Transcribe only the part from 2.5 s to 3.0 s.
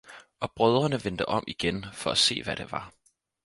det var.